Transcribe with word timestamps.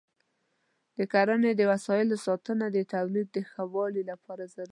د 0.97 0.97
کرنې 1.13 1.51
د 1.55 1.61
وسایلو 1.71 2.15
ساتنه 2.25 2.65
د 2.71 2.77
تولید 2.93 3.27
د 3.33 3.37
ښه 3.49 3.63
والي 3.73 4.03
لپاره 4.11 4.41
ضروري 4.53 4.57
ده. 4.57 4.59